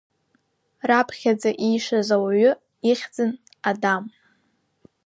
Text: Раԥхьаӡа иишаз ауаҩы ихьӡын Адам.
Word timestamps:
Раԥхьаӡа 0.89 1.51
иишаз 1.65 2.09
ауаҩы 2.15 2.51
ихьӡын 2.91 3.31
Адам. 3.69 4.03